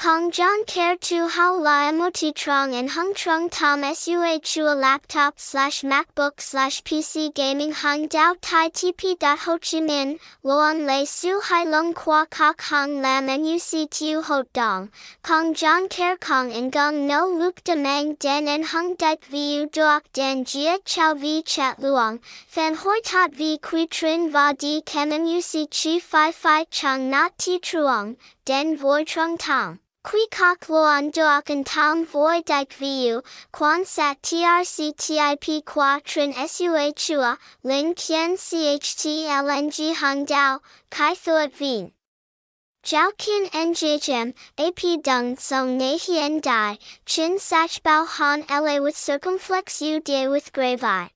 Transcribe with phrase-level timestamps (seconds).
[0.00, 5.34] Không Gian Care to how la emoti trong and hung trung tom sua chua laptop
[5.36, 11.04] slash macbook slash pc gaming hung dao tai tp dot ho chi minh luon lei
[11.04, 14.86] su hai long qua kok hung lam nuc tiu ho dong
[15.22, 19.66] Không Gian Care kong and gong no luk de mang den and hung dike vu
[19.66, 22.18] duok den jia chow vi chat luong
[22.48, 27.32] fan hoi tot vi qui trin va di kem muc chi fi fi chang not
[27.38, 29.76] ti truong den voi trung tong
[30.08, 33.20] Qui kok luon duokan tom voi dike vu,
[33.52, 40.60] quan sat trc tip qua trin sua chua, lin kien cht lng hung dao,
[40.90, 41.92] kai thuat vien.
[42.82, 48.96] Jiao Qian Njhm, AP Dung Song Ne Hien Dai, Chin Sach Bao Han La with
[48.96, 51.10] circumflex U Dia with grave eye.